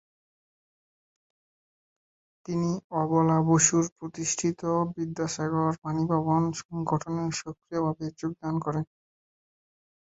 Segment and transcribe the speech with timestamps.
[2.45, 2.71] তিনি
[3.01, 4.61] অবলা বসু প্রতিষ্ঠিত
[4.87, 8.85] 'বিদ্যাসাগর বানীভবন''' সংগঠনেও সক্রিয়ভাবে যোগদান করেন।